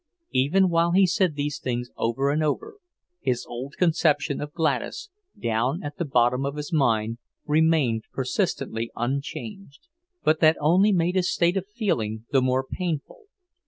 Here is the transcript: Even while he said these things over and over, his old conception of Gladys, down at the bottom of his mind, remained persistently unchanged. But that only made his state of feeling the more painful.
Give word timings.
Even 0.31 0.69
while 0.69 0.93
he 0.93 1.05
said 1.05 1.35
these 1.35 1.59
things 1.59 1.91
over 1.95 2.31
and 2.31 2.43
over, 2.43 2.77
his 3.19 3.45
old 3.47 3.75
conception 3.77 4.41
of 4.41 4.51
Gladys, 4.51 5.11
down 5.39 5.83
at 5.83 5.97
the 5.97 6.05
bottom 6.05 6.43
of 6.43 6.55
his 6.55 6.73
mind, 6.73 7.19
remained 7.45 8.05
persistently 8.11 8.89
unchanged. 8.95 9.89
But 10.23 10.39
that 10.39 10.57
only 10.59 10.91
made 10.91 11.13
his 11.13 11.31
state 11.31 11.55
of 11.55 11.67
feeling 11.67 12.25
the 12.31 12.41
more 12.41 12.65
painful. 12.67 13.25